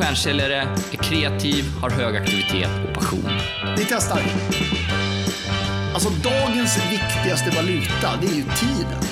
[0.00, 0.56] stjärnsäljare
[0.92, 3.30] är kreativ, har hög aktivitet och passion.
[3.76, 4.20] Vi testar.
[5.94, 9.02] Alltså dagens viktigaste valuta, det är ju tiden.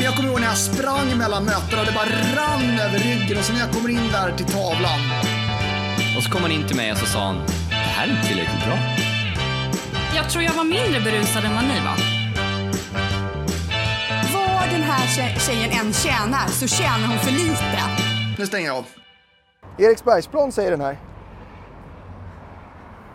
[0.00, 2.06] Jag kommer ihåg när jag sprang mellan mötena och det bara
[2.36, 5.00] rann över ryggen och så när jag kommer in där till tavlan.
[6.16, 7.36] Och så kom han in till mig och så sa han,
[7.68, 8.78] det här är inte tillräckligt bra.
[10.16, 11.96] Jag tror jag var mindre berusad än vad ni var.
[14.32, 17.82] Vad den här tje- tjejen än tjänar så tjänar hon för lite.
[18.38, 18.84] Nu stänger jag av.
[19.78, 20.98] Eriksbergsplan säger den här.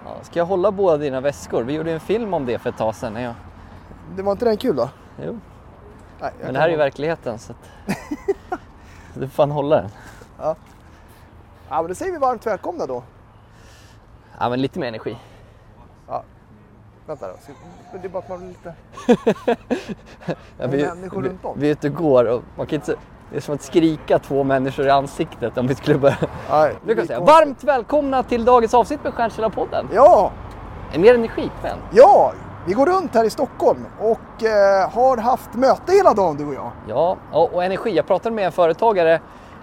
[0.06, 1.64] Ja, ska jag hålla båda dina väskor?
[1.64, 3.22] Vi gjorde en film om det för ett tag sedan.
[3.22, 3.34] Jag...
[4.16, 4.90] Det var inte den kul då?
[5.26, 5.40] Jo,
[6.22, 7.70] Nej, men det här är ju verkligheten så att...
[9.14, 9.90] Du får fan hålla den.
[10.40, 10.56] Ja,
[11.70, 13.04] men då säger vi varmt välkomna då.
[14.40, 15.18] Ja, men lite mer energi.
[17.06, 17.34] Vänta då.
[18.02, 18.74] Det är bara att man blir lite...
[20.58, 21.60] Ja, Med människor vi, runt om.
[21.60, 22.96] vi är ute och går och man kan inte...
[23.32, 26.18] Det är som att skrika två människor i ansiktet om vi skulle börja...
[26.52, 29.88] Nej, Du kan det säga varmt välkomna till dagens avsnitt med Stjärnkällarpodden.
[29.94, 30.32] Ja,
[30.98, 31.78] Mer energi på en.
[31.94, 32.34] ja,
[32.68, 36.54] vi går runt här i Stockholm och eh, har haft möte hela dagen du och
[36.54, 36.72] jag.
[36.88, 37.96] Ja, och, och energi.
[37.96, 39.20] Jag pratade med en företagare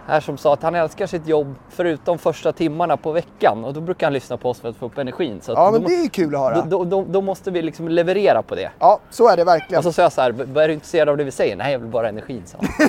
[0.06, 3.80] här som sa att han älskar sitt jobb förutom första timmarna på veckan och då
[3.80, 5.40] brukar han lyssna på oss för att få upp energin.
[5.42, 6.62] Så Ja, men det är kul att höra.
[6.62, 8.70] då, då, då, måste vi liksom leverera på det.
[8.78, 9.78] Ja, så är det verkligen.
[9.78, 11.56] Och så sa jag så här, "B- är du intresserad av det vi säger?
[11.56, 12.88] Nej, jag vill bara ha energin, sa han.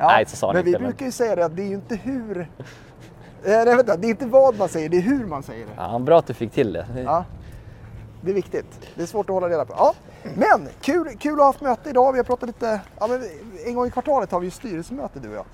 [0.00, 1.62] ja, nej, så sa han men vi inte, men- brukar ju säga det att det
[1.62, 2.40] är ju inte hur...
[2.40, 2.46] Eh,
[3.44, 5.72] nej, vänta, det är inte vad man säger, det är hur man säger det.
[5.76, 6.86] Ja, bra att du fick till det.
[7.04, 7.24] Ja,
[8.22, 8.66] det är viktigt.
[8.94, 9.74] Det är svårt att hålla reda på.
[9.78, 9.94] Ja,
[10.34, 12.12] men kul, kul att ha haft möte idag.
[12.12, 12.80] Vi har pratat lite...
[12.98, 13.08] Ja,
[13.66, 15.44] en gång i kvartalet har vi ju styrelsemöte du och jag.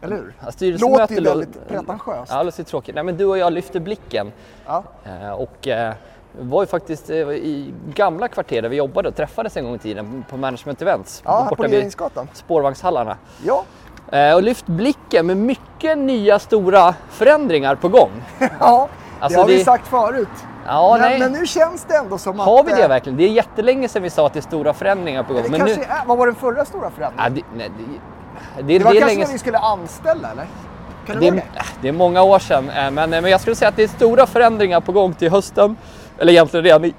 [0.00, 0.34] Eller hur?
[0.44, 2.32] Ja, styrelsemöte Låter ju väldigt pretentiöst.
[2.32, 2.94] Ja, det låter tråkigt.
[2.94, 4.32] Nej, men du och jag lyfter blicken.
[4.66, 4.84] Ja.
[5.04, 5.94] Eh, och eh,
[6.38, 9.78] var ju faktiskt eh, i gamla kvarter där vi jobbade och träffades en gång i
[9.78, 11.22] tiden på management events.
[11.24, 12.28] Ja, här på Regeringsgatan.
[12.34, 13.16] spårvagnshallarna.
[13.44, 13.64] Ja,
[14.12, 18.10] Eh, och lyft blicken med mycket nya stora förändringar på gång.
[18.60, 18.88] ja
[19.20, 20.28] Alltså, det har vi det- sagt förut.
[20.66, 22.46] Ja, men, men nu känns det ändå som att...
[22.46, 23.18] Har vi det eh, verkligen?
[23.18, 25.42] Det är jättelänge sedan vi sa att det är stora förändringar på gång.
[25.50, 25.82] Men kanske nu...
[25.82, 27.36] är, vad var den förra stora förändringen?
[27.36, 27.70] Ja, det, nej,
[28.56, 30.46] det, det, det var det kanske länge när vi skulle anställa eller?
[31.06, 31.42] Kan det, är,
[31.80, 31.88] det?
[31.88, 34.92] är många år sedan, men, men jag skulle säga att det är stora förändringar på
[34.92, 35.76] gång till hösten.
[36.18, 36.94] Eller egentligen redan i,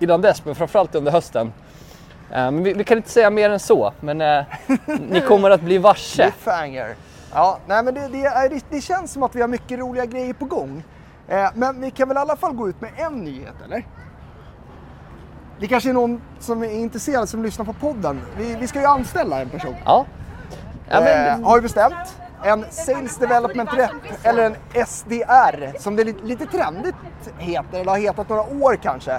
[0.00, 1.52] innan dess, men framförallt under hösten.
[2.30, 4.44] Eh, Men vi, vi kan inte säga mer än så, men eh,
[5.08, 6.22] ni kommer att bli varse.
[6.22, 6.94] Cliffhanger.
[7.32, 10.44] Ja, nej men det, det, det, känns som att vi har mycket roliga grejer på
[10.44, 10.84] gång.
[11.28, 13.86] Eh, men vi kan väl i alla fall gå ut med en nyhet eller?
[15.60, 18.20] Det kanske är någon som är intresserad som lyssnar på podden.
[18.38, 19.74] Vi, vi ska ju anställa en person.
[19.84, 20.06] Ja.
[20.88, 22.16] Ja, men, har vi bestämt.
[22.44, 23.90] En Sales Development Rep,
[24.22, 26.94] eller en SDR, som det lite, trendigt
[27.38, 29.10] heter, eller har hetat några år kanske.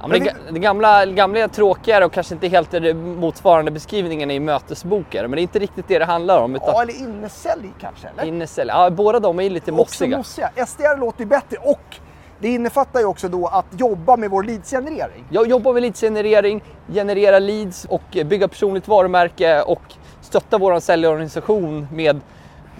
[0.00, 4.30] ja, men det, det gamla, det gamla är tråkigare och kanske inte helt motsvarande beskrivningen
[4.30, 5.22] i mötesboken.
[5.22, 6.54] Men det är inte riktigt det det handlar om.
[6.56, 8.24] Utan Ja, eller innesälj kanske, eller?
[8.24, 8.70] innesälj.
[8.70, 10.16] Ja, båda de är lite mossiga.
[10.16, 10.50] mossiga.
[10.66, 11.96] SDR låter ju bättre och
[12.38, 15.24] det innefattar ju också då att jobba med vår leadsgenerering.
[15.30, 19.82] Jag jobbar med leadsgenerering, generera leads och bygga personligt varumärke och
[20.20, 22.20] stötta vår säljorganisation med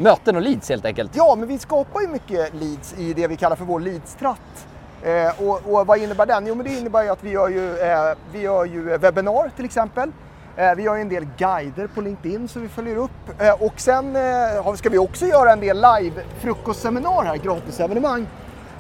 [0.01, 1.11] möten och leads helt enkelt.
[1.15, 4.67] Ja, men vi skapar ju mycket leads i det vi kallar för vår leadstratt.
[5.03, 6.47] Eh, och, och vad innebär den?
[6.47, 9.65] Jo, men det innebär ju att vi gör ju, eh, vi gör ju webbinar till
[9.65, 10.13] exempel.
[10.57, 13.41] Eh, vi gör ju en del guider på LinkedIn som vi följer upp.
[13.41, 18.27] Eh, och sen eh, ska vi också göra en del live frukostseminar här, gratisevenemang.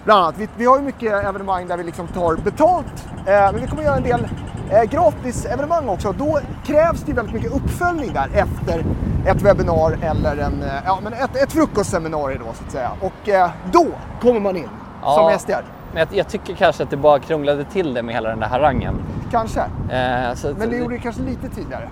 [0.04, 0.34] Bland annat.
[0.38, 3.06] Vi, vi har ju mycket evenemang där vi liksom tar betalt.
[3.16, 4.28] Eh, men vi kommer göra en del
[4.70, 6.12] eh, gratis evenemang också.
[6.12, 8.84] Då krävs det väldigt mycket uppföljning där efter
[9.26, 12.90] ett webbinar eller en, eh, ja, men ett, ett frukostseminarium då så att säga.
[13.00, 13.86] Och eh, då
[14.20, 14.68] kommer man in
[15.02, 15.14] Ja.
[15.14, 15.64] som SDR.
[15.92, 18.46] Men jag, jag tycker kanske att det bara krånglade till det med hela den där
[18.46, 18.94] harangen.
[19.30, 19.60] Kanske.
[19.90, 21.88] Eh, så, Men det gjorde det kanske lite tydligare.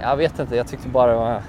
[0.00, 1.40] Jag vet inte, jag tyckte bara det var...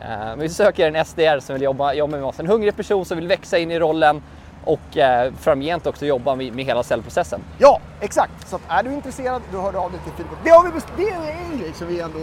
[0.00, 2.40] Eh, vi söker en SDR som vill jobba, jobba med oss.
[2.40, 4.22] En hungrig person som vill växa in i rollen
[4.64, 7.40] och eh, framgent också jobba med, med hela säljprocessen.
[7.58, 8.48] Ja, exakt.
[8.48, 10.30] Så att är du intresserad, då hör du av dig till Filip.
[10.44, 12.18] Det, har vi det är en grej som vi ändå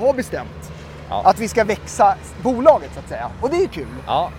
[0.00, 0.72] har bestämt.
[1.08, 1.22] Ja.
[1.24, 3.30] Att vi ska växa bolaget så att säga.
[3.40, 3.86] Och det är kul.
[4.06, 4.30] Ja,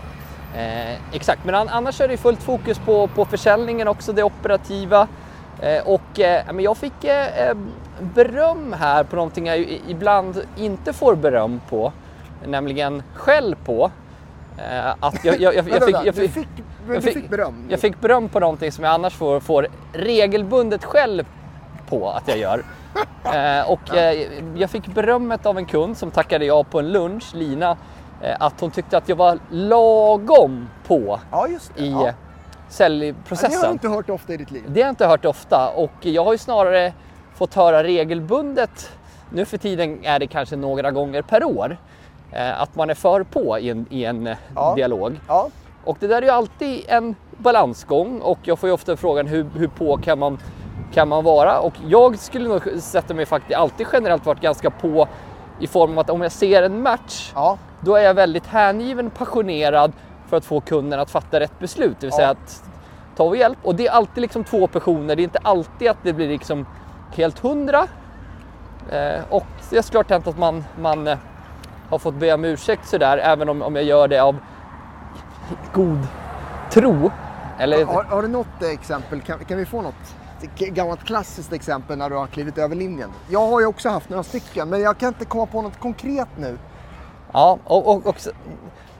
[0.55, 1.45] eh, exakt.
[1.45, 5.07] Men an- annars är det fullt fokus på, på försäljningen också, det operativa.
[5.61, 7.55] Eh, och eh, jag fick eh, eh,
[7.99, 11.91] beröm här på någonting jag ju ibland inte får beröm på,
[12.45, 13.91] nämligen skäll på.
[14.57, 16.47] Eh, att jag, jag, jag, jag, Vänta, fick,
[16.87, 16.93] vänta.
[16.93, 17.65] jag, fick, fick, jag du fick beröm.
[17.69, 21.25] jag fick beröm på någonting som jag annars får, får regelbundet skäll
[21.89, 22.63] på att jag gör.
[23.33, 27.35] Eh, och eh, jag fick berömmet av en kund som tackade ja på en lunch,
[27.35, 27.77] Lina,
[28.21, 31.83] eh, att hon tyckte att jag var lagom på Ja, det.
[31.83, 31.97] i ja.
[31.97, 32.13] Ja, Det har
[32.69, 33.61] säljprocessen.
[33.61, 34.63] du inte hört ofta i ditt liv.
[34.67, 36.93] Det har jag inte hört ofta och jag har ju snarare
[37.35, 38.91] fått höra regelbundet,
[39.29, 41.77] nu för tiden är det kanske några gånger per år,
[42.31, 44.73] eh, att man är för på i en, i en Ja.
[44.75, 45.19] dialog.
[45.85, 49.45] Och det där är ju alltid en balansgång och jag får ju ofta frågan hur,
[49.55, 50.37] hur på kan man,
[50.93, 51.59] kan man vara?
[51.59, 55.07] Och jag skulle nog sätta mig faktiskt alltid generellt varit ganska på
[55.59, 59.09] i form av att om jag ser en match ja, då är jag väldigt hängiven,
[59.09, 59.91] passionerad
[60.29, 61.97] för att få kunden att fatta rätt beslut.
[61.99, 62.31] Det vill säga Ja.
[62.31, 62.63] att
[63.17, 63.57] ta och hjälp.
[63.63, 65.15] Och det är alltid liksom två personer.
[65.15, 66.65] Det är inte alltid att det blir liksom
[67.15, 67.87] helt hundra.
[68.91, 71.17] Eh, och det är såklart hänt att man, man eh,
[71.89, 74.35] har fått be om ursäkt sådär, även om, om jag gör det av
[75.73, 76.07] god
[76.71, 77.11] tro.
[77.59, 79.21] Eller, Har, har du något exempel?
[79.21, 80.15] Kan, kan vi få något
[80.57, 83.09] gammalt klassiskt exempel när du har klivit över linjen?
[83.29, 86.27] Jag har ju också haft några stycken, men jag kan inte komma på något konkret
[86.37, 86.57] nu.
[87.33, 88.29] Ja, och, och, och så,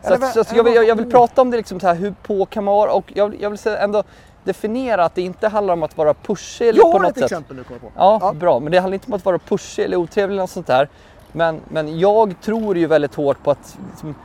[0.04, 2.12] så, Eller så, jag, vill, jag, jag vill prata om det liksom så här, hur
[2.24, 4.04] på kan man vara och jag, jag vill säga ändå
[4.44, 7.16] definiera att det inte handlar om att vara pushig eller Jag på har något ett
[7.18, 7.24] sätt.
[7.32, 8.00] exempel nu kommer jag på.
[8.26, 8.60] Ja, bra.
[8.60, 10.90] Men det handlar inte om att vara pushig eller otrevlig eller något sånt där.
[11.32, 14.16] Men, men jag tror ju väldigt hårt på att liksom,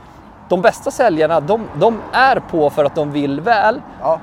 [0.51, 3.81] de bästa säljarna, de, de är på för att de vill väl.
[4.01, 4.19] Ja.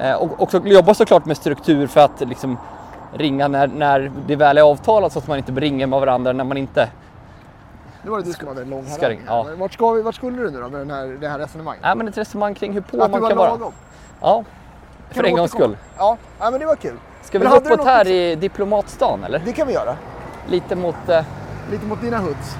[0.00, 2.58] Eh, och, och så jobbar såklart med struktur för att liksom,
[3.14, 6.44] ringa när, när det väl är avtalat så att man inte ringer med varandra när
[6.44, 6.88] man inte...
[8.02, 9.46] Nu var det du som hade en lång Ska ringa, ja.
[9.58, 11.82] Vart, ska vi, vart skulle du nu då med den här, det här resonemanget?
[11.82, 13.50] Nej, men ett resonemang kring hur på Att man kan vara.
[13.50, 13.72] lagom.
[14.20, 14.44] Ja,
[15.12, 15.76] Kan för en gångs skull.
[15.98, 16.96] Ja, ja, men det var kul.
[17.22, 19.38] Ska vi Men gå hade du uppåt här i Diplomatstan eller?
[19.44, 19.96] Det kan vi göra.
[20.48, 21.08] Lite mot...
[21.08, 21.24] Eh,
[21.70, 22.56] Lite mot dina hoods.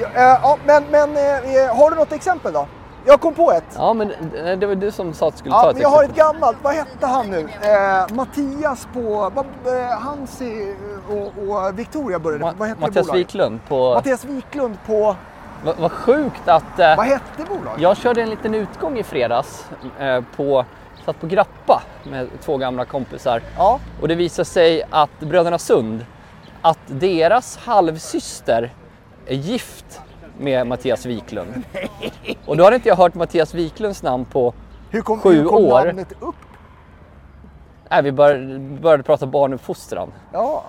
[0.00, 2.66] Ja, eh, ja, men men eh, har du något exempel då?
[3.06, 3.64] Jag kom på ett.
[3.76, 5.82] ja, men eh, det var du som sa att du skulle ta Ja, ett men
[5.82, 6.34] jag har ett exempel.
[6.34, 6.56] gammalt.
[6.62, 7.48] Vad hette han nu?
[7.62, 9.32] Eh, Mattias på...
[9.66, 10.74] Eh, Hansi
[11.08, 12.44] och, och Victoria började.
[12.44, 13.20] Ma- vad hette Mattias bolaget?
[13.26, 13.94] Wiklund på...
[13.94, 15.16] Mattias Wiklund på...
[15.64, 16.78] Vad vad sjukt att...
[16.78, 17.80] Eh, Vad hette bolaget?
[17.80, 19.66] jag körde en liten utgång i fredags
[19.98, 20.64] eh, på...
[21.04, 23.42] Satt på Grappa med två gamla kompisar.
[23.56, 23.80] Ja.
[24.00, 26.06] Och det visade sig att Bröderna Sund,
[26.62, 28.72] att deras halvsyster
[29.26, 30.00] är gift
[30.38, 31.62] med Mattias Wiklund.
[32.46, 34.54] Och då hade inte jag hört Mattias Wiklunds namn på
[34.90, 35.84] Hur kom, Sju hur kom år.
[35.86, 36.34] namnet upp?
[37.90, 40.12] Nej, vi började, började prata barnuppfostran.
[40.32, 40.64] Ja.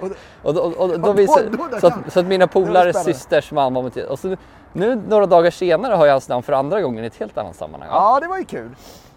[0.00, 0.08] Och,
[0.42, 3.04] Och, då- och, och, Ja, då visade, då- då så, att, så att mina polares
[3.04, 4.06] systers man var Mattias.
[4.10, 4.36] Och så,
[4.72, 7.56] nu några dagar senare har jag hans namn för andra gången i ett helt annat
[7.56, 7.88] sammanhang.
[7.92, 8.18] Ja.
[8.20, 8.70] det var ju kul.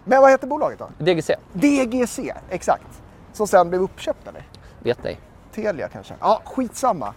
[0.04, 0.88] Men vad hette bolaget då?
[0.98, 2.18] DGC, DGC,
[2.50, 3.02] exakt.
[3.32, 4.42] Som sen blev uppköpt eller?
[4.78, 5.20] vet dig.
[5.54, 6.14] Telia kanske?
[6.20, 7.14] Ja, skitsamma.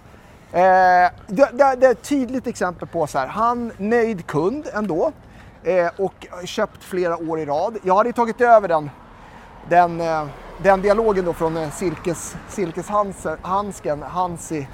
[0.54, 5.12] Eh, det, det, det är ett tydligt exempel på så här, han nöjd kund ändå
[5.64, 7.78] eh, och köpt flera år i rad.
[7.84, 8.90] Jag hade tagit över den,
[9.70, 10.26] den, eh,
[10.64, 14.68] den dialogen då från eh, Silkes, Silkeshansken, Hansi.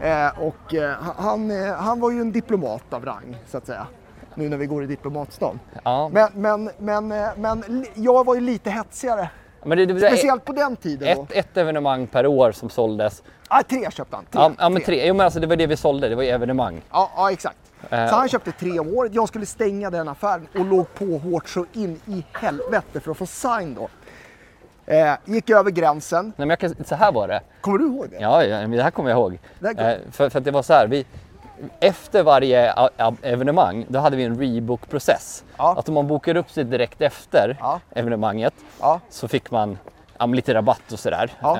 [0.00, 3.86] Eh, och eh, han, han var ju en diplomat av rang så att säga.
[4.34, 5.60] Nu när vi går i diplomatstan.
[5.84, 6.10] Ja.
[6.12, 9.30] Men, men, men, men jag var ju lite hetsigare.
[9.64, 11.22] Men det, det, Speciellt på den tiden då.
[11.22, 13.22] ett, ett evenemang per år som såldes.
[13.48, 14.24] Ah, tre köpte han.
[14.24, 15.06] Tre, Ja, ja men tre.
[15.06, 16.82] Jo, men alltså, det var det vi sålde, det var ju evenemang.
[16.90, 17.56] Ja, ja exakt.
[17.90, 19.14] Eh, Så han köpte tre om året.
[19.14, 23.16] Jag skulle stänga den affären och låg på hårt så in i helvete för att
[23.18, 23.88] få sign då.
[24.86, 26.32] Eh, gick över gränsen.
[26.36, 27.40] Nej, men kan, så här var det.
[27.60, 28.16] Kommer du ihåg det?
[28.20, 29.38] Ja, ja men det här kommer jag ihåg.
[29.60, 31.06] Kommer- Eh, för, för att det var så här, vi,
[31.80, 32.74] efter varje
[33.22, 35.44] evenemang, då hade vi en rebook-process.
[35.56, 35.74] Ja.
[35.78, 37.80] Att om man bokade upp sig direkt efter Ja.
[37.90, 39.00] evenemanget Ja.
[39.10, 39.78] så fick man
[40.26, 41.32] lite rabatt och sådär.
[41.40, 41.58] Ja.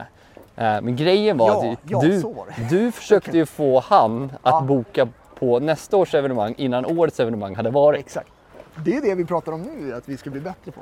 [0.57, 2.69] Eh, Men grejen var att du, det.
[2.71, 5.09] du försökte ju få han att boka
[5.39, 8.01] på nästa års evenemang innan årets evenemang hade varit.
[8.01, 8.29] Exakt.
[8.77, 10.81] Det är det vi pratar om nu, att vi ska bli bättre på.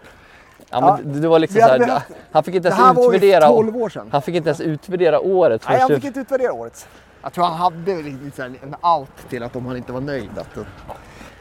[0.70, 2.86] Ja, men det- var liksom Vi så hade här, behövt- han fick inte Det ens
[2.86, 3.48] här var ju utvärdera.
[3.48, 4.08] 12 år sedan.
[4.12, 5.62] Han fick inte ens utvärdera året.
[5.68, 6.86] Nej, han fick inte utvärdera årets.
[7.22, 10.38] Jag tror han hade lite här en out till att om han inte var nöjd.
[10.38, 10.66] Att,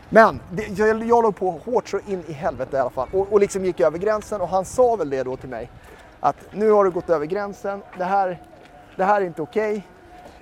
[0.09, 3.33] men det, jag, jag låg på hårt så in i helvete i alla fall och,
[3.33, 5.69] och liksom gick över gränsen och han sa väl det då till mig
[6.19, 7.81] att nu har du gått över gränsen.
[7.97, 8.41] Det här,
[8.95, 9.83] det här är inte okej.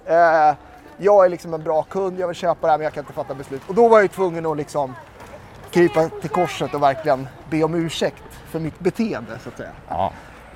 [0.06, 0.56] Eh,
[0.98, 3.14] jag är liksom en bra kund, jag vill köpa det här men jag kan inte
[3.14, 3.62] fatta beslut.
[3.68, 4.96] Och då var jag ju tvungen att liksom
[5.72, 9.72] krypa till korset och verkligen be om ursäkt för mitt beteende så att säga.
[9.90, 10.12] Ja.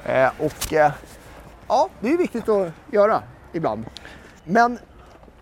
[0.05, 0.91] Eh, och eh,
[1.67, 3.23] ja, det är viktigt att göra
[3.53, 3.85] ibland.
[4.43, 4.79] Men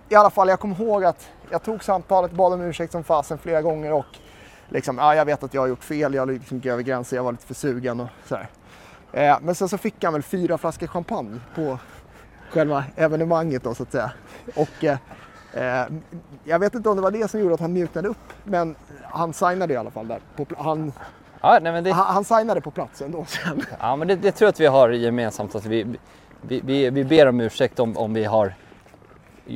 [0.09, 3.37] i alla fall, jag kommer ihåg att jag tog samtalet, bad om ursäkt som fasen
[3.37, 4.05] flera gånger och
[4.69, 7.23] liksom, ja, jag vet att jag har gjort fel, jag liksom gått över gränsen, jag
[7.23, 8.47] var lite för sugen och sådär.
[9.11, 11.79] Eh, men sen så fick han väl fyra flaskor champagne på
[12.51, 14.11] själva evenemanget då så att säga.
[14.55, 14.97] Och eh,
[15.53, 15.87] eh,
[16.43, 19.33] jag vet inte om det var det som gjorde att han mjuknade upp, men han
[19.33, 20.19] signade i alla fall där.
[20.35, 20.93] På, han,
[21.41, 23.61] Ja, nej, det, han, han signade på plats ändå sen.
[23.79, 25.55] Ja, men det, det tror jag att vi har gemensamt.
[25.55, 25.97] Att vi,
[26.41, 28.53] vi, vi, vi ber om ursäkt om, om vi har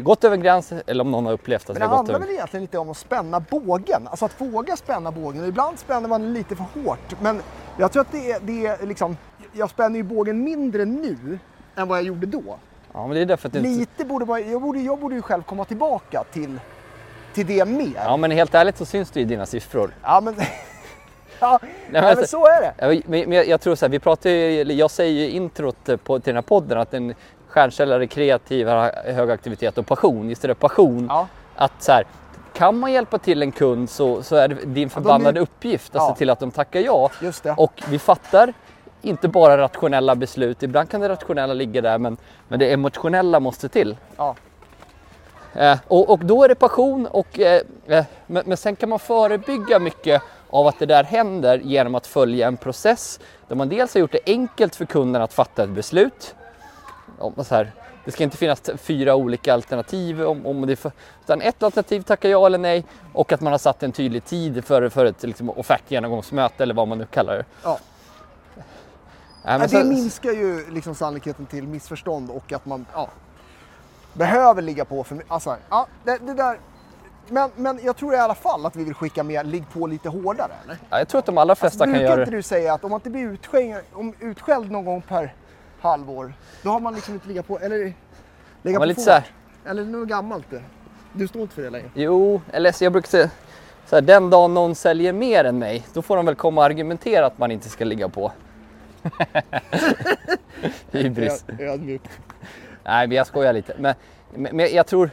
[0.02, 2.16] gått över gränsen eller om någon har upplevt att Men vi det har gått handlar
[2.16, 2.26] över.
[2.26, 5.46] väl egentligen lite om att spänna bågen, alltså att våga spänna bågen.
[5.46, 7.42] Ibland spänner man lite för hårt, men
[7.78, 9.18] jag tror att det är, det är liksom,
[9.54, 11.40] jag spänner ju bågen mindre nu
[11.76, 12.44] än vad jag gjorde då.
[12.94, 13.70] Ja, men det är därför att det inte...
[13.70, 16.60] Lite borde man, jag, borde, jag borde ju själv komma tillbaka till,
[17.34, 17.94] till det mer.
[17.96, 19.96] Ja, men helt ärligt så syns det i dina siffror.
[20.04, 20.36] Ja, men,
[21.40, 23.02] ja, nej, men, alltså- så är det.
[23.08, 26.20] Men men jag, jag tror så här, vi pratar ju, jag säger ju introt på,
[26.20, 27.14] till den här podden att en
[27.54, 28.68] stjärnkälla är kreativ,
[29.06, 30.30] hög aktivitet och passion.
[30.30, 31.06] Just det passion.
[31.10, 31.28] Ja.
[31.56, 32.04] Att så här,
[32.54, 36.02] kan man hjälpa till en kund så, så är det din förbannade är- uppgift att
[36.02, 36.10] Ja.
[36.10, 37.10] se till att de tackar ja.
[37.22, 37.54] Just det.
[37.58, 38.54] Och vi fattar
[39.02, 42.18] inte bara rationella beslut, ibland kan det rationella ligga där men,
[42.48, 43.98] men det emotionella måste till.
[44.18, 44.36] Ja.
[45.56, 49.00] Eh, och, och då är det passion och eh, eh, men, men sen kan man
[49.00, 53.94] förebygga mycket av att det där händer genom att följa en process där man dels
[53.94, 56.36] har gjort det enkelt för kunden att fatta ett beslut.
[57.24, 57.72] Om, så här,
[58.06, 60.86] det ska inte finnas fyra olika alternativ, om, om det
[61.24, 64.66] utan ett alternativ tackar ja eller nej och att man har satt en tydlig tid
[64.66, 67.46] för, för ett liksom, offertgenomgångsmöte eller vad man nu kallar det.
[67.64, 67.80] Ja.
[69.46, 73.10] Ja, det sen- minskar ju liksom sannolikheten till missförstånd och att man ja,
[74.14, 75.24] behöver ligga på för.
[75.28, 76.60] Alltså, ja, det, det där.
[77.28, 80.10] Men, men jag tror i alla fall att vi vill skicka med ligg på lite
[80.10, 80.52] hårdare.
[80.64, 80.78] Eller?
[80.90, 82.38] ja, jag tror att de allra flesta kan Brukar göra inte det.
[82.38, 85.34] du säga att om man inte blir utskälld, om, utskälld någon gång per
[85.84, 87.94] halvår, då har man liksom inte ligga på, eller
[88.62, 89.06] men på lite fort.
[89.06, 89.24] så här-
[89.66, 90.62] Eller något gammalt det.
[91.14, 91.90] Du står inte för det längre.
[91.94, 93.30] Jo, eller så jag brukar säga
[93.86, 96.66] så här, den dagen någon säljer mer än mig, då får de väl komma och
[96.66, 98.32] argumentera att man inte ska ligga på.
[100.92, 101.46] Hybris.
[101.48, 102.10] Öd- Ödmjukt.
[102.84, 103.74] Nej, men jag skojar lite.
[103.80, 103.96] Men
[104.36, 105.10] men jag tror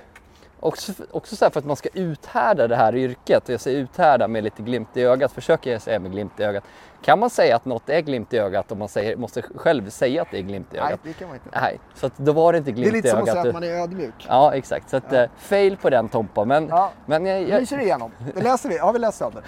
[0.60, 4.28] också, också så för att man ska uthärda det här yrket, och jag säger uthärda
[4.28, 6.64] med lite glimt i ögat, försöker jag säga med glimt i ögat.
[7.02, 10.22] Kan man säga att något är glimt i ögat om man säger, måste själv säga
[10.22, 11.00] att det är glimt i Nej, ögat?
[11.02, 11.60] det kan man inte.
[11.60, 13.42] Nej, så att då var det inte Det är glimt lite i som att ögat.
[13.42, 14.26] säga att man är ödmjuk.
[14.28, 14.90] Ja, exakt.
[14.90, 16.44] Så att, eh, fail på den Tompa.
[16.44, 16.90] Men, Ja.
[17.06, 18.12] men jag, jag, lyser igenom.
[18.34, 18.78] Det läser vi.
[18.78, 19.42] Har vi läst sönder?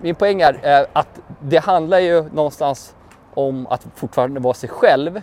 [0.00, 2.94] min poäng är eh, att det handlar ju någonstans
[3.34, 5.22] om att fortfarande vara sig själv.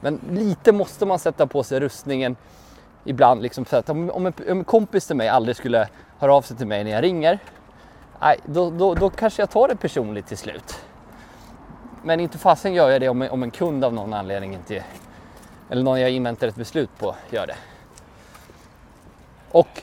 [0.00, 2.36] Men lite måste man sätta på sig rustningen
[3.06, 3.42] ibland.
[3.42, 6.42] Liksom, så att om, om, en, om en kompis till mig aldrig skulle höra av
[6.42, 7.38] sig till mig när jag ringer,
[8.20, 10.78] nej, då, då, då kanske jag tar det personligt till slut.
[12.02, 14.84] Men inte fasen gör jag det om, en- om en kund av någon anledning inte,
[15.70, 17.56] eller någon jag inväntar ett beslut på, gör det.
[19.50, 19.82] Och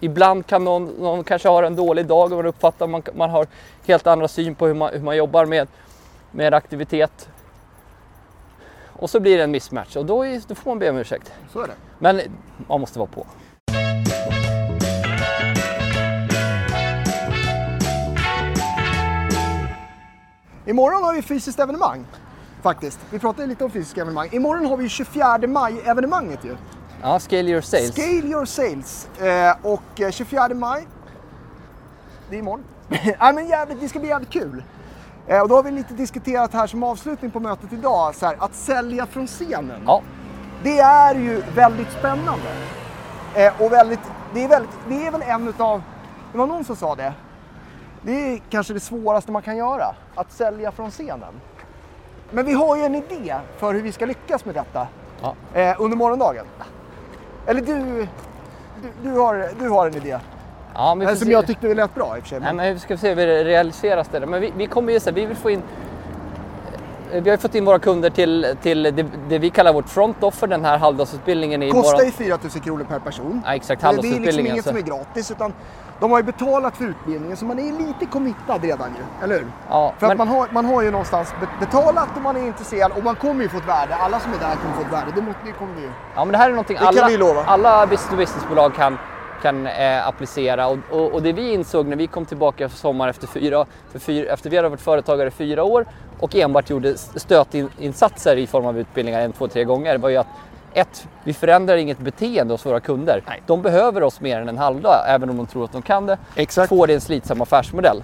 [0.00, 3.46] ibland kan någon, någon kanske ha en dålig dag och man uppfattar man, man har
[3.86, 5.68] helt andra syn på hur man, hur man jobbar med,
[6.30, 7.28] med aktivitet.
[8.86, 11.32] Och så blir det en mismatch och då, är, då får man be om ursäkt.
[11.52, 11.89] Så är det.
[12.02, 12.20] Men
[12.68, 13.26] man måste vara på.
[20.66, 22.06] Imorgon har vi fysiskt evenemang.
[22.62, 22.98] Faktiskt.
[23.10, 24.28] Vi pratade lite om fysiska evenemang.
[24.32, 26.56] Imorgon har vi 24 maj-evenemanget ju.
[27.02, 27.92] Ja, scale your sales.
[27.92, 29.08] Scale your sales.
[29.20, 30.86] Eh, och eh, 24 maj,
[32.30, 32.64] det är imorgon.
[32.88, 34.62] Nej men jävligt, det ska bli jävligt kul.
[35.26, 38.36] Eh, och då har vi lite diskuterat här som avslutning på mötet idag, så här,
[38.38, 39.82] att sälja från scenen.
[39.86, 40.02] Ja,
[40.62, 42.48] Det är ju väldigt spännande.
[43.34, 44.00] Eh, och väldigt,
[44.34, 45.82] det, är väldigt, det är väl en utav,
[46.32, 47.12] det var någon som sa det,
[48.02, 51.40] det är kanske det svåraste man kan göra, att sälja från scenen.
[52.30, 54.86] Men vi har ju en idé för hur vi ska lyckas med detta
[55.22, 55.34] Ja.
[55.60, 56.46] eh, under morgondagen.
[57.46, 57.74] Eller du,
[58.82, 60.18] du, du, har, du har en idé
[60.74, 61.32] ja men vi eh, som se.
[61.32, 62.40] jag tyckte lät bra i och för sig.
[62.40, 64.26] Nej, Men, vi ska se hur det realiseras det.
[64.26, 65.62] Men vi, vi kommer ju så vi vill få in
[67.12, 70.46] vi har fått in våra kunder till, till det, det vi kallar vårt front offer,
[70.46, 73.42] den här halvdagsutbildningen i kostar våran- ju 4 000 kronor per person.
[73.46, 75.52] Ja, exakt, det, det är liksom halvdagsutbildningen, inget så- som är gratis utan
[76.00, 79.46] de har ju betalat för utbildningen så man är lite committad redan ju, eller hur?
[79.70, 82.46] Ja, För men- att man har, man har ju någonstans be- betalat och man är
[82.46, 83.94] intresserad och man kommer ju få ett värde.
[83.94, 85.12] Alla som är där kommer få ett värde.
[85.14, 85.90] Det, måste, det kommer vi ju.
[86.14, 87.44] Ja, men det här är någonting kan alla, vi lova.
[87.44, 88.98] alla business-to-business-bolag kan,
[89.42, 90.68] kan eh, applicera.
[90.68, 93.98] Och, och, och det vi insåg när vi kom tillbaka för sommar efter fyra, för
[93.98, 95.86] fyra, efter vi hade varit företagare i fyra år
[96.18, 100.26] och enbart gjorde stötinsatser i form av utbildningar en, två, tre gånger var ju att
[100.72, 103.22] ett, vi förändrar inget beteende hos våra kunder.
[103.46, 106.18] De behöver oss mer än en halvdag, även om de tror att de kan det.
[106.36, 106.68] Exakt.
[106.68, 108.02] Två, det är en slitsam affärsmodell.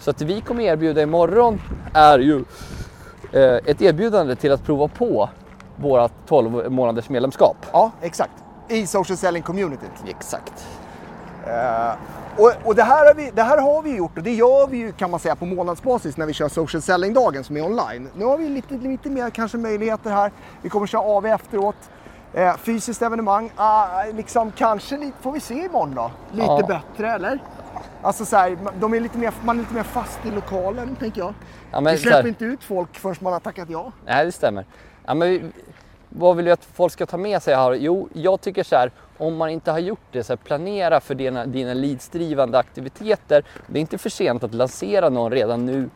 [0.00, 1.60] Så att det vi kommer erbjuda imorgon
[1.94, 2.44] är ju
[3.32, 5.28] eh, ett erbjudande till att prova på
[5.76, 7.56] våra 12 månaders medlemskap.
[7.72, 8.32] Ja, exakt.
[8.68, 9.90] I social selling communityt.
[10.08, 10.66] Exakt.
[11.46, 11.92] Eh,
[12.36, 14.76] och och det, här har vi, det här har vi gjort och det gör vi
[14.78, 18.08] ju kan man säga på månadsbasis när vi kör social selling-dagen som är online.
[18.16, 20.32] Nu har vi lite, lite mer kanske möjligheter här.
[20.62, 21.76] Vi kommer köra AV efteråt.
[22.34, 26.10] Eh, fysiskt evenemang, ah, liksom kanske lite, får vi se imorgon då.
[26.32, 26.66] Lite Ja.
[26.68, 27.38] bättre eller?
[28.02, 31.20] Alltså så här, de är lite mer, man är lite mer fast i lokalen tänker
[31.20, 31.34] jag.
[31.70, 33.92] Ja, men vi släpper här- inte ut folk förrän man har tackat ja.
[34.06, 34.66] Nej, det stämmer.
[35.06, 35.42] Ja, men vi,
[36.08, 37.72] vad vill jag att folk ska ta med sig här?
[37.72, 41.14] Jo, jag tycker så här, om man inte har gjort det, så här, planera för
[41.14, 43.44] dina, dina leadsdrivande aktiviteter.
[43.66, 45.90] Det är inte för sent att lansera någon redan nu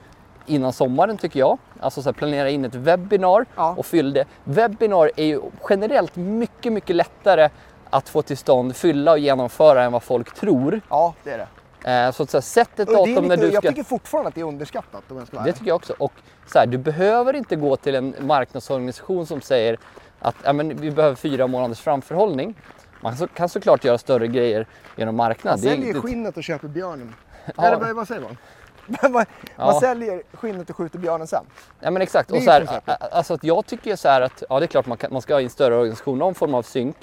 [0.47, 1.59] innan sommaren tycker jag.
[1.81, 3.75] Alltså så här, planera in ett webbinar Ja.
[3.79, 4.25] och fyll det.
[4.45, 5.41] Webbinar är ju
[5.71, 7.49] generellt mycket, mycket lättare
[7.91, 10.81] att få till stånd, fylla och genomföra än vad folk tror.
[10.89, 11.47] Ja, det är det.
[11.85, 13.69] Eh, så att säga, sätt ett det datum när lite, du Jag ska...
[13.71, 15.95] tycker fortfarande att det är underskattat om jag ska vara Det tycker jag också.
[15.99, 16.13] Och
[16.47, 19.79] så här, du behöver inte gå till en marknadsorganisation som säger
[20.19, 22.55] att ja, men vi behöver fyra månaders framförhållning.
[23.01, 25.53] Man så, kan såklart göra större grejer genom marknad.
[25.53, 27.15] Man Det säljer inte- skinnet och köper björnen.
[27.57, 27.65] Ja.
[27.67, 28.21] Eller vad, vad säger
[29.03, 29.13] man?
[29.13, 29.25] man,
[29.57, 29.81] Ja.
[29.81, 31.45] säljer skinnet och skjuter björnen sen.
[31.81, 32.29] Ja men exakt.
[32.29, 32.81] Det Och så här,
[33.13, 35.35] alltså att jag tycker så här att ja, det är klart man, kan, man ska
[35.35, 36.97] ha en större organisation, någon form av synk.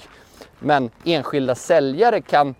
[0.58, 2.54] Men enskilda säljare kan,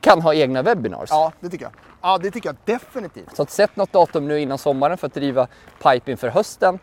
[0.00, 1.10] kan ha egna webinars.
[1.10, 1.72] Ja, det tycker jag.
[2.02, 3.36] Ja, det tycker jag definitivt.
[3.36, 5.46] Så att sätt något datum nu innan sommaren för att driva
[5.82, 6.78] pipe inför hösten.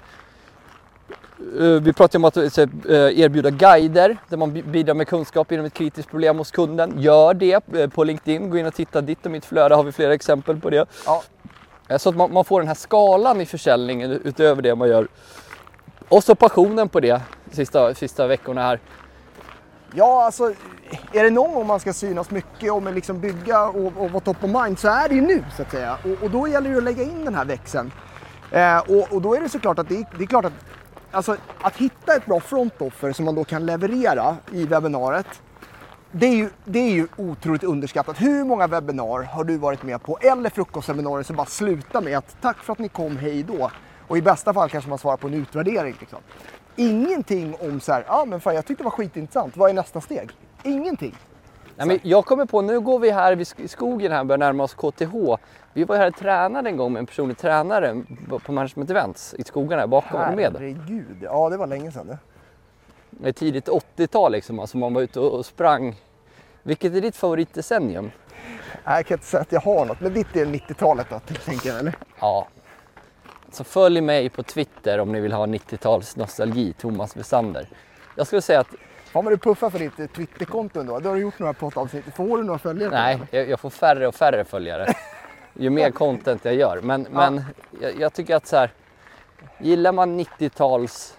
[1.60, 5.52] Eh, Vi pratar om att eh, eh, erbjuda guider där man bi- bidrar med kunskap
[5.52, 6.94] inom ett kritiskt problem hos kunden.
[7.02, 7.60] Gör det
[7.94, 8.50] på LinkedIn.
[8.50, 9.02] Gå in och titta.
[9.02, 10.86] Ditt och mitt flöde har vi flera exempel på det.
[11.06, 11.24] Ja,
[11.98, 15.08] Så att man, man får den här skalan i försäljningen utöver det man gör.
[16.10, 17.22] Och så passionen på det
[17.52, 18.80] sista, sista veckorna här.
[19.94, 20.54] Ja, alltså
[21.14, 24.44] är det någon gång man ska synas mycket och liksom bygga och, och vara top
[24.44, 25.98] of mind så är det ju nu så att säga.
[26.04, 27.92] Och, och då gäller det att lägga in den här växeln.
[28.52, 30.54] Eh, och, och då är det såklart att det, är- det är klart att
[31.12, 35.42] alltså, att hitta ett bra front offer som man då kan leverera i webbinariet.
[36.12, 38.22] Det är, ju, det är ju otroligt underskattat.
[38.22, 42.38] Hur många webbinar har du varit med på eller frukostseminarier som bara slutar med att
[42.42, 43.72] tack för att ni kom, hej då.
[44.08, 45.96] Och i bästa fall kanske man svarar på en utvärdering.
[46.00, 46.20] Liksom.
[46.80, 49.74] Ingenting om så här, ja ah, men fan jag tyckte det var skitintressant, vad är
[49.74, 50.30] nästa steg?
[50.64, 51.16] Ingenting.
[51.76, 54.74] Nej, men jag kommer på, nu går vi här i skogen här, börjar närma oss
[54.74, 55.14] KTH.
[55.74, 58.04] Vi var här och tränade en gång med en personlig tränare
[58.46, 60.20] på Management Events i skogarna bakom.
[60.20, 62.18] Herregud, ja det var länge sedan det.
[63.10, 65.96] Det tidigt 80-tal liksom, alltså man var ute och och sprang.
[66.64, 68.12] Vilket är ditt favoritdecennium?
[68.86, 71.70] Nej, jag kan inte säga att jag har något, men ditt är 90-talet då, tänker
[71.70, 71.96] jag eller?
[72.20, 72.48] Ja.
[73.52, 77.70] Så följ mig på Twitter om ni vill ha 90-tals nostalgi, Thomas Wessander.
[78.16, 78.76] Jag skulle säga att
[79.12, 81.00] Fan vad du puffar för ditt eh, Twitterkonto ändå.
[81.00, 82.06] Du har gjort några poddavsnitt.
[82.16, 82.90] Får du några följare?
[82.90, 84.94] det, nej, jag, jag får färre och färre följare.
[85.54, 86.82] Ju mer content jag gör.
[86.82, 87.44] Men, men
[87.82, 88.72] jag, jag tycker att så här,
[89.60, 91.18] gillar man 90-tals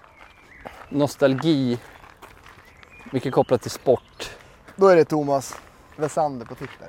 [0.89, 1.79] nostalgi,
[3.13, 4.31] mycket kopplat till sport.
[4.77, 5.61] Då är det Thomas
[5.97, 6.89] Wessander på Twitter.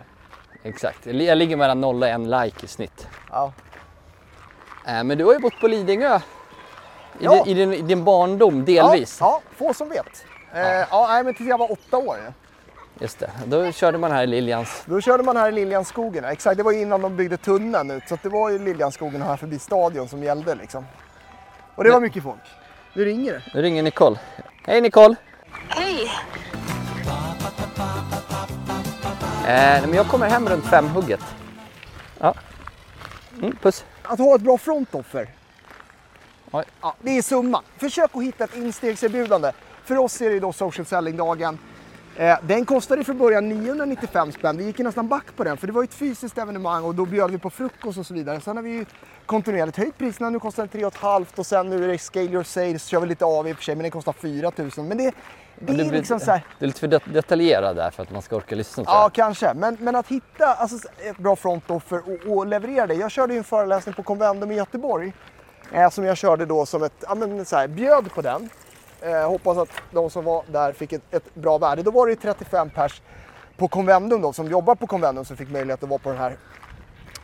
[0.64, 3.08] Exakt, jag ligger mellan 0 och 1 like i snitt.
[3.32, 3.54] Ja.
[4.88, 6.22] Äh, men du har ju bott på Lidingö i,
[7.20, 7.32] Ja.
[7.44, 9.18] din, i, din, i din barndom delvis.
[9.22, 10.26] Ja, ja, få som vet.
[10.54, 10.62] Eh,
[10.92, 12.18] ja, men tills jag var åtta år.
[12.26, 12.32] Ja.
[13.02, 14.84] Just det, då körde man här i Liljans.
[14.86, 16.24] Då körde man här i Liljanskogen.
[16.26, 18.04] Exakt, det var ju innan de byggde tunneln ut.
[18.08, 20.86] Så att det var ju Liljanskogen här förbi stadion som gällde liksom.
[21.76, 22.40] Och det var mycket folk.
[22.94, 23.42] Nu ringer det.
[23.54, 24.20] Nu ringer Nicole.
[24.66, 25.16] Hej Nicole!
[25.70, 26.12] Hej!
[29.48, 31.20] Eh, men jag kommer hem runt femhugget.
[32.20, 32.34] Ja.
[33.42, 33.86] Mm, puss.
[34.10, 35.30] Att ha ett bra frontoffer.
[36.52, 37.64] Ja, det är summan.
[37.78, 39.52] Försök att hitta ett instegserbjudande.
[39.84, 41.58] För oss är det då social selling-dagen.
[42.16, 44.58] Eh, den kostade från början 995 spänn.
[44.58, 46.96] Vi gick ju nästan back på den för det var ju ett fysiskt evenemang och
[46.96, 48.42] då bjöd vi på frukost och så vidare.
[48.42, 48.86] Sen har vi ju
[49.26, 50.30] kontinuerligt höjt priserna.
[50.30, 52.86] Nu kostar den 3 500 och sen nu är det scale your sales.
[52.86, 54.88] kör vi lite av i och för sig men den kostar 4000.
[54.88, 55.14] Men det,
[55.60, 56.46] det, är blir- liksom så här.
[56.60, 59.54] Du är lite för det- detaljerad där för att man ska orka lyssna Ja, kanske.
[59.54, 62.94] Men, men att hitta alltså, ett bra frontoffer och, och leverera det.
[62.94, 65.14] Jag körde ju en föreläsning på Convendum i Göteborg.
[65.74, 68.50] Eh, som jag körde då som ett, ja men så här, bjöd på den.
[69.02, 71.84] Eh, hoppas att de som var där fick ett, ett bra värde.
[71.84, 73.02] Då var det ju 35 pers
[73.58, 76.38] på Convendum då, som jobbar på Convendum som fick möjlighet att vara på den här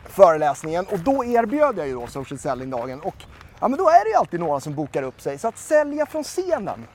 [0.04, 0.86] föreläsningen.
[0.92, 3.00] Och då erbjöd jag ju då social selling-dagen.
[3.00, 3.14] Och
[3.60, 5.38] ja, men då är det ju alltid några som bokar upp sig.
[5.38, 6.86] Så att sälja från scenen.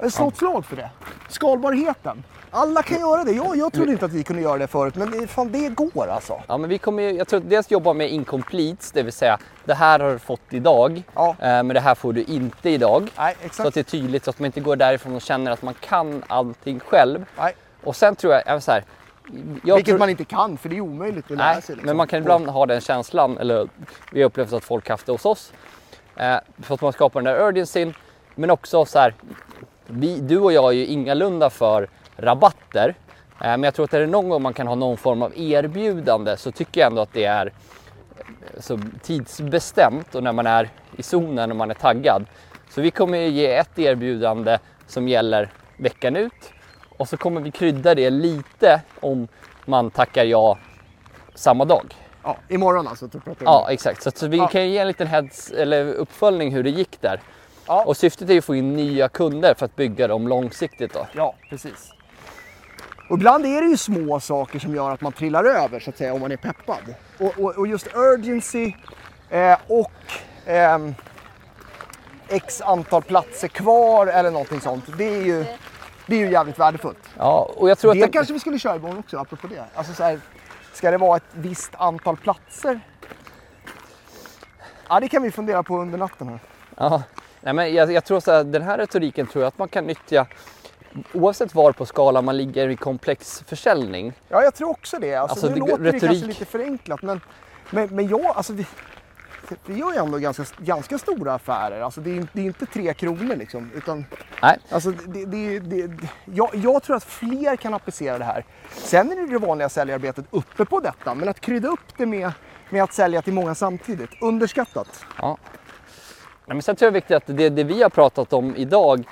[0.00, 0.90] Jag slå ett slag för det.
[1.28, 2.24] Skalbarheten.
[2.50, 3.32] Alla kan göra det.
[3.32, 6.08] Jag, jag trodde inte att vi kunde göra det förut, men det, fan, det går
[6.08, 6.42] alltså.
[6.46, 9.74] Ja, men vi kommer jag tror att dels jobba med incompletes, det vill säga det
[9.74, 11.28] här har du fått idag, Ja.
[11.30, 13.10] eh, men det här får du inte idag.
[13.18, 13.68] Nej, Så exakt.
[13.68, 16.22] att det är tydligt så att man inte går därifrån och känner att man kan
[16.26, 17.24] allting själv.
[17.38, 17.54] Nej,
[17.84, 18.84] Och sen tror jag, jag så här,
[19.64, 21.74] jag vilket tror, man inte kan, för det är omöjligt att lära sig.
[21.74, 21.86] liksom.
[21.86, 23.68] men man kan ibland ha den känslan, eller
[24.12, 25.52] vi har upplevt att folk haft det hos oss.
[26.16, 27.94] Eh, för att man skapar den där urgencyn.
[28.34, 29.14] Men också så här,
[29.86, 32.94] vi, du och jag är ju ingalunda för rabatter.
[33.40, 35.32] Eh, men jag tror att är det någon gång man kan ha någon form av
[35.38, 40.68] erbjudande så tycker jag ändå att det är eh, så tidsbestämt och när man är
[40.96, 42.24] i zonen och man är taggad.
[42.70, 46.52] Så vi kommer ge ett erbjudande som gäller veckan ut
[46.98, 49.28] och så kommer vi krydda det lite om
[49.64, 50.58] man tackar ja
[51.34, 51.94] samma dag.
[52.22, 53.08] Ja, imorgon alltså.
[53.12, 54.02] Vi Ja, exakt.
[54.02, 54.48] Så, så vi Ja.
[54.48, 57.20] kan ge en liten heads, eller uppföljning hur det gick där.
[57.66, 57.84] Ja.
[57.84, 61.06] Och syftet är ju att få in nya kunder för att bygga dem långsiktigt då.
[61.12, 61.90] ja, precis.
[63.10, 65.98] Och ibland är det ju små saker som gör att man trillar över så att
[65.98, 66.94] säga om man är peppad.
[67.18, 68.72] Och, och, och just urgency
[69.30, 69.92] eh, och
[70.46, 70.94] ehm,
[72.28, 74.84] x antal platser kvar eller någonting sånt.
[74.98, 75.44] Det är ju,
[76.06, 77.10] det är ju jävligt värdefullt.
[77.18, 79.64] Ja, och jag tror att Det det, kanske vi skulle köra imorgon också, apropå det.
[79.74, 80.20] Alltså så här,
[80.72, 82.80] ska det vara ett visst antal platser?
[84.88, 86.38] Ja, det kan vi fundera på under natten här.
[86.76, 87.02] Ja,
[87.44, 89.84] nej men jag, jag tror så här, den här retoriken tror jag att man kan
[89.86, 90.26] nyttja
[91.12, 94.12] oavsett var på skalan man ligger i komplex försäljning.
[94.28, 95.14] Ja, jag tror också det.
[95.14, 97.20] Alltså, Alltså, nu det- låter det kanske retorik- lite förenklat, men,
[97.70, 98.66] men, men jag, alltså vi,
[99.66, 101.80] vi gör ju ändå ganska, ganska stora affärer.
[101.80, 104.04] Alltså, det, är, det är inte tre kronor liksom, utan
[104.42, 108.44] Nej, Alltså, det, det, det, det, jag, jag tror att fler kan applicera det här.
[108.72, 112.32] Sen är det det vanliga säljarbetet uppe på detta, men att krydda upp det med,
[112.70, 115.04] med att sälja till många samtidigt, underskattat.
[115.18, 115.38] ja.
[116.46, 118.56] Nej, men sen tror jag det är viktigt att det, det vi har pratat om
[118.56, 119.04] idag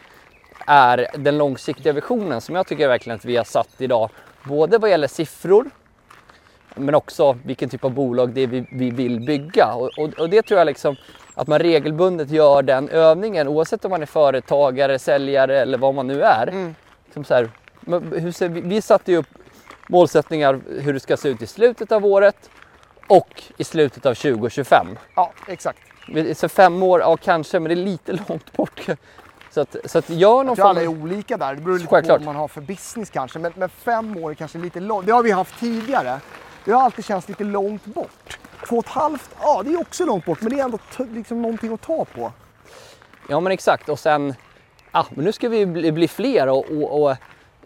[0.67, 4.11] är den långsiktiga visionen som jag tycker verkligen att vi har satt idag.
[4.45, 5.71] Både vad gäller siffror
[6.75, 9.75] men också vilken typ av bolag det är vi, vi vill bygga.
[9.75, 10.97] Och, och, och det tror jag liksom
[11.35, 16.07] att man regelbundet gör den övningen oavsett om man är företagare, säljare eller vad man
[16.07, 16.75] nu är.
[17.15, 17.51] Som så här,
[18.33, 19.27] ser vi, vi satte ju upp
[19.89, 22.51] målsättningar hur det ska se ut i slutet av året
[23.07, 24.87] och i slutet av 2025.
[25.15, 25.92] Ja, exakt.
[26.35, 28.87] Så fem år, ja kanske, men det är lite långt bort.
[29.51, 31.55] Så att, så att gör någon Jag tror alla är olika där.
[31.55, 32.19] Det beror lite Självklart.
[32.19, 33.39] på vad man har för business kanske.
[33.39, 35.07] Men, men fem år är kanske lite långt.
[35.07, 36.21] Det har vi haft tidigare.
[36.65, 38.39] Det har alltid känts lite långt bort.
[38.69, 40.41] Två och ett halvt, ja det är också långt bort.
[40.41, 42.33] Men det är ändå liksom någonting att ta på.
[43.29, 44.35] Ja men exakt och sen,
[44.93, 47.17] ja men nu ska vi bli, bli fler och, och, och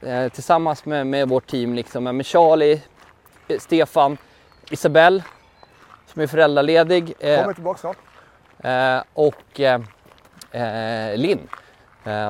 [0.09, 2.83] eh, tillsammans med, med vårt team liksom, med Charlie,
[3.49, 4.17] eh, Stefan,
[4.71, 5.23] Isabelle
[6.07, 7.97] som är föräldraledig eh, Kommer tillbaka snart.
[8.67, 9.81] Eh, och eh,
[10.51, 11.49] eh, Linn.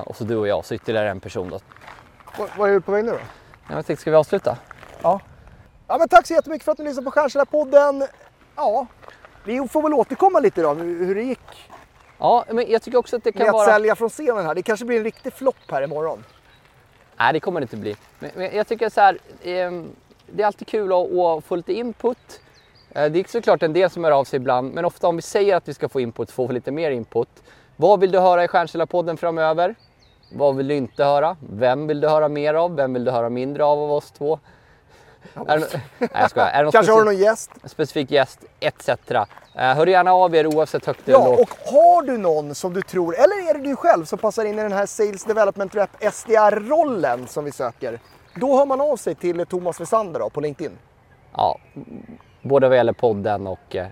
[0.05, 1.61] Och så du och jag, så ytterligare en person då.
[2.57, 3.19] Var är du på väg nu då?
[3.69, 4.59] Jag tänkte, ska vi avsluta?
[5.03, 5.21] Ja.
[5.87, 8.07] ja men tack så jättemycket för att ni lyssnade på Stjärnsäljarpodden.
[8.57, 8.87] Ja,
[9.45, 11.69] vi får väl återkomma lite då hur det gick
[12.19, 13.67] Ja, men jag tycker också att det kan med att vara...
[13.67, 14.55] sälja från scenen här.
[14.55, 16.25] Det kanske blir en riktig flopp här imorgon.
[17.17, 17.97] Nej, det kommer det inte bli.
[18.19, 19.91] Men, jag tycker så här, ehm,
[20.27, 22.41] det är alltid kul att, att få lite input.
[22.97, 25.23] Eh, det är såklart en del som hör av sig ibland, men ofta om vi
[25.23, 27.29] säger att vi ska få input får vi lite mer input.
[27.77, 29.75] Vad vill du höra i Stjärnkällarpodden framöver?
[30.33, 31.37] Vad vill du inte höra?
[31.51, 32.77] Vem vill du höra mer av?
[32.77, 34.39] Vem vill du höra mindre av av oss två?
[35.49, 36.49] Är det, nej, jag skojar.
[36.49, 37.51] Är det Kanske har du någon gäst?
[37.65, 38.89] specifik gäst, etc.
[38.89, 41.41] Eh, hör gärna av er oavsett högt Ja, eller lågt.
[41.41, 44.59] och har du någon som du tror, eller är det du själv som passar in
[44.59, 48.01] i den här Sales Development Rep SDR-rollen som vi söker?
[48.35, 50.79] Då hör man av sig till Thomas Wessander på LinkedIn.
[51.33, 51.59] Ja,
[52.47, 53.87] både vad gäller podden och eh,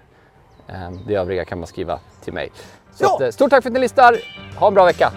[0.68, 2.50] eh, det övriga kan man skriva till mig.
[2.94, 3.14] Så Ja.
[3.14, 4.16] att, eh, stort tack för att ni lyssnar.
[4.58, 5.12] Ha en bra vecka.